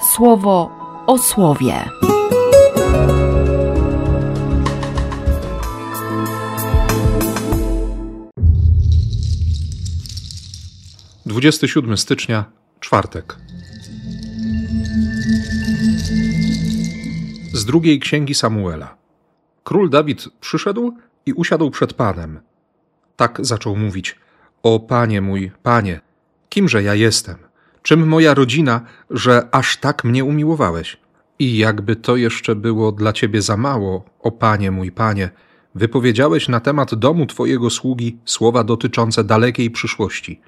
[0.00, 0.70] słowo
[1.06, 1.84] o słowie.
[11.26, 12.44] Dwudziesty siódmy stycznia,
[12.80, 13.36] czwartek.
[17.52, 18.96] Z drugiej księgi Samuela.
[19.64, 20.94] Król Dawid przyszedł
[21.26, 22.40] i usiadł przed Panem.
[23.16, 24.18] Tak zaczął mówić:
[24.62, 26.00] O Panie mój, Panie,
[26.48, 27.49] kimże ja jestem?
[27.90, 28.80] Czym moja rodzina,
[29.10, 30.96] że aż tak mnie umiłowałeś?
[31.38, 35.30] I jakby to jeszcze było dla ciebie za mało, o Panie mój, Panie,
[35.74, 40.40] wypowiedziałeś na temat domu Twojego sługi słowa dotyczące dalekiej przyszłości.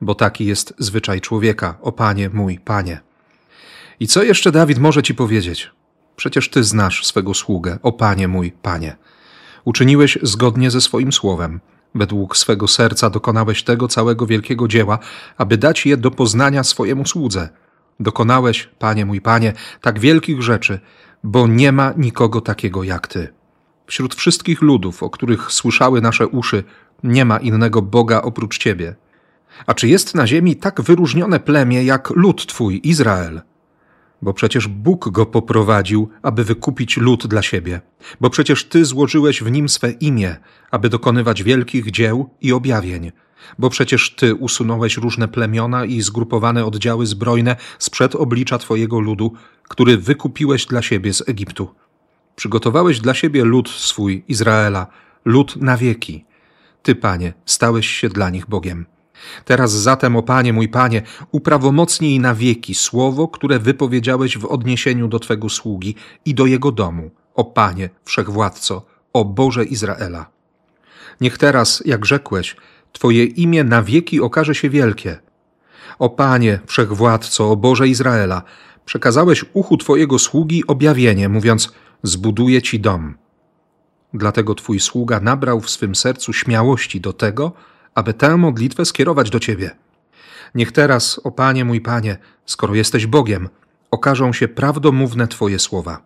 [0.00, 3.00] Bo taki jest zwyczaj człowieka, o Panie mój, Panie.
[4.00, 5.70] I co jeszcze Dawid może Ci powiedzieć?
[6.16, 8.96] Przecież Ty znasz swego sługę, o Panie mój, Panie.
[9.64, 11.60] Uczyniłeś zgodnie ze swoim słowem.
[11.94, 14.98] Według swego serca dokonałeś tego całego wielkiego dzieła,
[15.36, 17.48] aby dać je do poznania swojemu słudze.
[18.00, 20.80] Dokonałeś, Panie mój Panie, tak wielkich rzeczy,
[21.24, 23.28] bo nie ma nikogo takiego jak Ty.
[23.86, 26.64] Wśród wszystkich ludów, o których słyszały nasze uszy,
[27.02, 28.94] nie ma innego Boga oprócz Ciebie.
[29.66, 33.42] A czy jest na ziemi tak wyróżnione plemię jak lud Twój, Izrael?
[34.24, 37.80] Bo przecież Bóg go poprowadził, aby wykupić lud dla siebie,
[38.20, 40.36] bo przecież Ty złożyłeś w nim swe imię,
[40.70, 43.12] aby dokonywać wielkich dzieł i objawień,
[43.58, 49.32] bo przecież Ty usunąłeś różne plemiona i zgrupowane oddziały zbrojne sprzed oblicza Twojego ludu,
[49.68, 51.74] który wykupiłeś dla siebie z Egiptu.
[52.36, 54.86] Przygotowałeś dla siebie lud swój, Izraela,
[55.24, 56.24] lud na wieki.
[56.82, 58.86] Ty, Panie, stałeś się dla nich Bogiem.
[59.44, 65.18] Teraz zatem, o Panie mój Panie, uprawomocnij na wieki słowo, które wypowiedziałeś w odniesieniu do
[65.18, 70.26] Twego sługi i do jego domu, o Panie, Wszechwładco, o Boże Izraela.
[71.20, 72.56] Niech teraz, jak rzekłeś,
[72.92, 75.18] Twoje imię na wieki okaże się wielkie.
[75.98, 78.42] O Panie, Wszechwładco, o Boże Izraela,
[78.84, 83.14] przekazałeś uchu Twojego sługi objawienie, mówiąc, zbuduję Ci dom.
[84.14, 87.52] Dlatego Twój sługa nabrał w swym sercu śmiałości do tego,
[87.94, 89.70] aby tę modlitwę skierować do Ciebie.
[90.54, 92.16] Niech teraz, o Panie mój Panie,
[92.46, 93.48] skoro jesteś Bogiem,
[93.90, 96.02] okażą się prawdomówne Twoje słowa.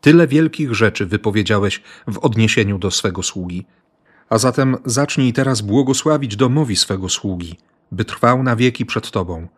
[0.00, 3.66] Tyle wielkich rzeczy wypowiedziałeś w odniesieniu do swego sługi.
[4.28, 7.58] A zatem zacznij teraz błogosławić domowi swego sługi,
[7.92, 9.48] by trwał na wieki przed Tobą,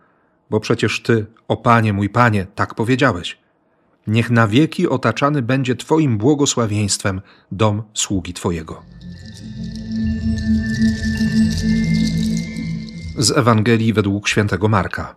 [0.51, 3.39] bo przecież Ty, o Panie mój Panie, tak powiedziałeś.
[4.07, 7.21] Niech na wieki otaczany będzie Twoim błogosławieństwem
[7.53, 8.83] dom sługi Twojego.
[13.19, 15.17] Z Ewangelii według świętego Marka.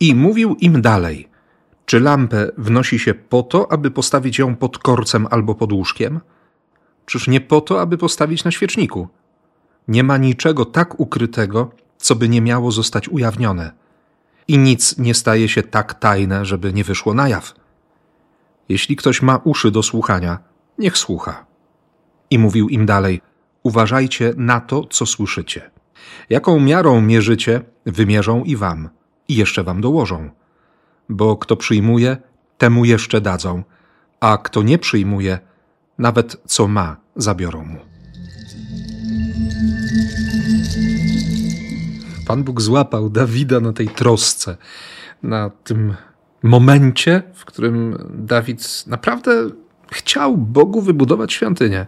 [0.00, 1.28] I mówił im dalej:
[1.86, 6.20] Czy lampę wnosi się po to, aby postawić ją pod korcem albo pod łóżkiem?
[7.06, 9.08] Czyż nie po to, aby postawić na świeczniku?
[9.88, 13.72] Nie ma niczego tak ukrytego, co by nie miało zostać ujawnione.
[14.48, 17.54] I nic nie staje się tak tajne, żeby nie wyszło na jaw.
[18.68, 20.38] Jeśli ktoś ma uszy do słuchania,
[20.78, 21.46] niech słucha.
[22.30, 23.20] I mówił im dalej:
[23.64, 25.70] Uważajcie na to, co słyszycie.
[26.30, 28.88] Jaką miarą mierzycie, wymierzą i wam,
[29.28, 30.30] i jeszcze wam dołożą.
[31.08, 32.16] Bo kto przyjmuje,
[32.58, 33.62] temu jeszcze dadzą,
[34.20, 35.38] a kto nie przyjmuje,
[35.98, 37.78] nawet co ma, zabiorą mu.
[42.26, 44.56] Pan Bóg złapał Dawida na tej trosce,
[45.22, 45.94] na tym
[46.42, 49.50] momencie, w którym Dawid naprawdę
[49.90, 51.86] chciał Bogu wybudować świątynię.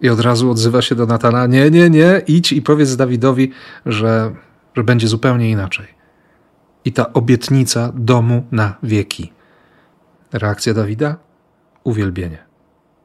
[0.00, 3.52] I od razu odzywa się do Natana: Nie, nie, nie, idź i powiedz Dawidowi,
[3.86, 4.34] że,
[4.76, 5.86] że będzie zupełnie inaczej.
[6.84, 9.32] I ta obietnica domu na wieki.
[10.32, 11.16] Reakcja Dawida?
[11.84, 12.38] Uwielbienie.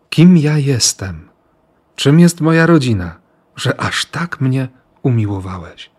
[0.10, 1.30] Kim ja jestem?
[1.96, 3.16] Czym jest moja rodzina,
[3.56, 4.68] że aż tak mnie
[5.02, 5.92] umiłowałeś?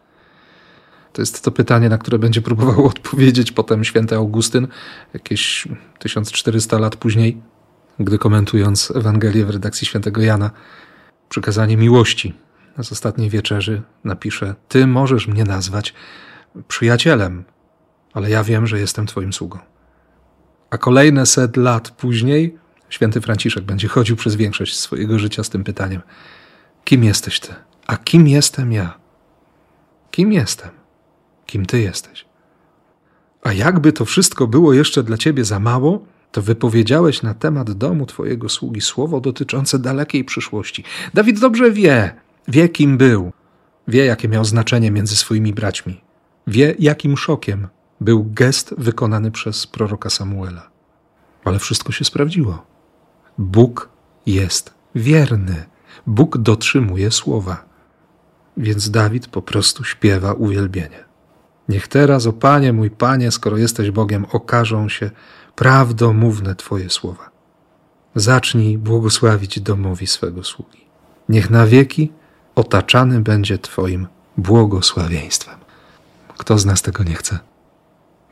[1.12, 4.68] To jest to pytanie, na które będzie próbował odpowiedzieć potem święty Augustyn,
[5.14, 5.68] jakieś
[5.98, 7.42] 1400 lat później,
[7.98, 10.50] gdy komentując Ewangelię w redakcji świętego Jana,
[11.28, 12.34] przykazanie miłości
[12.82, 15.94] z ostatniej wieczerzy napisze: Ty możesz mnie nazwać
[16.68, 17.44] przyjacielem,
[18.12, 19.58] ale ja wiem, że jestem Twoim sługą.
[20.70, 22.58] A kolejne set lat później
[22.88, 26.02] święty Franciszek będzie chodził przez większość swojego życia z tym pytaniem:
[26.84, 27.54] Kim jesteś Ty?
[27.86, 28.98] A kim jestem ja?
[30.10, 30.70] Kim jestem?
[31.46, 32.24] Kim Ty jesteś?
[33.42, 38.06] A jakby to wszystko było jeszcze dla Ciebie za mało, to wypowiedziałeś na temat domu
[38.06, 40.84] Twojego sługi słowo dotyczące dalekiej przyszłości.
[41.14, 42.14] Dawid dobrze wie,
[42.48, 43.32] wie kim był,
[43.88, 46.00] wie jakie miał znaczenie między swoimi braćmi,
[46.46, 47.68] wie jakim szokiem
[48.00, 50.70] był gest wykonany przez proroka Samuela.
[51.44, 52.66] Ale wszystko się sprawdziło.
[53.38, 53.88] Bóg
[54.26, 55.64] jest wierny.
[56.06, 57.64] Bóg dotrzymuje słowa.
[58.56, 61.04] Więc Dawid po prostu śpiewa uwielbienie.
[61.68, 65.10] Niech teraz, o Panie mój Panie, skoro jesteś Bogiem, okażą się
[65.56, 67.30] prawdomówne Twoje słowa.
[68.14, 70.84] Zacznij błogosławić domowi swego sługi.
[71.28, 72.12] Niech na wieki
[72.54, 74.06] otaczany będzie Twoim
[74.36, 75.58] błogosławieństwem.
[76.38, 77.38] Kto z nas tego nie chce?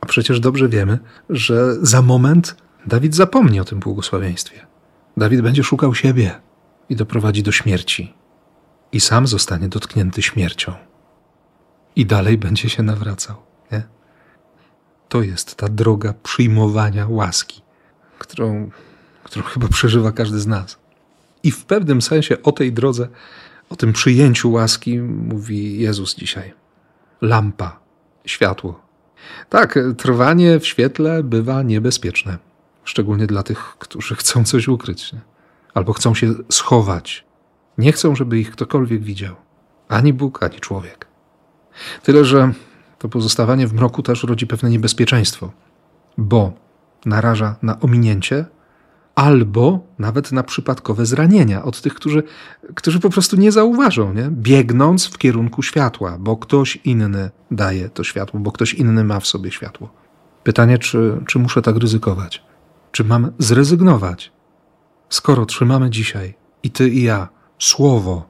[0.00, 0.98] A przecież dobrze wiemy,
[1.30, 4.66] że za moment Dawid zapomni o tym błogosławieństwie.
[5.16, 6.40] Dawid będzie szukał siebie
[6.88, 8.14] i doprowadzi do śmierci.
[8.92, 10.74] I sam zostanie dotknięty śmiercią.
[11.96, 13.36] I dalej będzie się nawracał.
[15.12, 17.62] To jest ta droga przyjmowania łaski,
[18.18, 18.70] którą,
[19.24, 20.78] którą chyba przeżywa każdy z nas.
[21.42, 23.08] I w pewnym sensie o tej drodze,
[23.70, 26.52] o tym przyjęciu łaski mówi Jezus dzisiaj.
[27.20, 27.80] Lampa,
[28.26, 28.80] światło.
[29.48, 32.38] Tak, trwanie w świetle bywa niebezpieczne,
[32.84, 35.20] szczególnie dla tych, którzy chcą coś ukryć, nie?
[35.74, 37.24] albo chcą się schować.
[37.78, 39.34] Nie chcą, żeby ich ktokolwiek widział,
[39.88, 41.06] ani Bóg, ani człowiek.
[42.02, 42.52] Tyle, że
[43.02, 45.52] to pozostawanie w mroku też rodzi pewne niebezpieczeństwo,
[46.18, 46.52] bo
[47.06, 48.44] naraża na ominięcie
[49.14, 52.22] albo nawet na przypadkowe zranienia od tych, którzy,
[52.74, 54.28] którzy po prostu nie zauważą, nie?
[54.30, 59.26] biegnąc w kierunku światła, bo ktoś inny daje to światło, bo ktoś inny ma w
[59.26, 59.90] sobie światło.
[60.44, 62.42] Pytanie, czy, czy muszę tak ryzykować?
[62.92, 64.32] Czy mam zrezygnować?
[65.08, 67.28] Skoro trzymamy dzisiaj i ty i ja
[67.58, 68.28] słowo,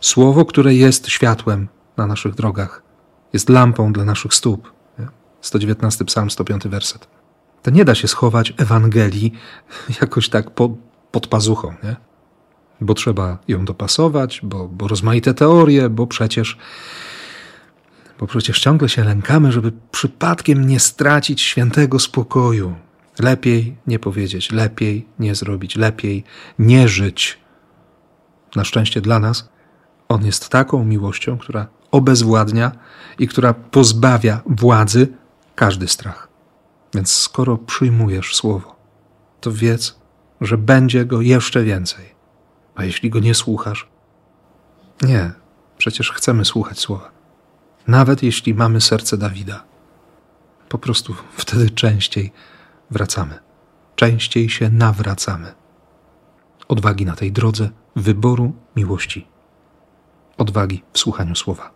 [0.00, 2.85] słowo, które jest światłem na naszych drogach,
[3.32, 4.72] jest lampą dla naszych stóp.
[4.98, 5.06] Nie?
[5.40, 7.16] 119 psalm, 105 werset
[7.66, 9.32] to nie da się schować Ewangelii
[10.00, 10.76] jakoś tak po,
[11.10, 11.96] pod pazuchą, nie?
[12.80, 16.58] Bo trzeba ją dopasować, bo, bo rozmaite teorie, bo przecież
[18.18, 22.74] bo przecież ciągle się lękamy, żeby przypadkiem nie stracić świętego spokoju.
[23.18, 26.24] Lepiej nie powiedzieć, lepiej nie zrobić, lepiej
[26.58, 27.38] nie żyć.
[28.56, 29.48] Na szczęście dla nas,
[30.08, 32.72] On jest taką miłością, która obezwładnia
[33.18, 35.08] i która pozbawia władzy
[35.54, 36.28] każdy strach.
[36.94, 38.76] Więc skoro przyjmujesz słowo,
[39.40, 39.98] to wiedz,
[40.40, 42.14] że będzie go jeszcze więcej.
[42.74, 43.88] A jeśli go nie słuchasz,
[45.02, 45.32] nie,
[45.78, 47.10] przecież chcemy słuchać słowa.
[47.86, 49.64] Nawet jeśli mamy serce Dawida,
[50.68, 52.32] po prostu wtedy częściej
[52.90, 53.38] wracamy,
[53.94, 55.54] częściej się nawracamy.
[56.68, 59.26] Odwagi na tej drodze wyboru miłości,
[60.38, 61.75] odwagi w słuchaniu słowa.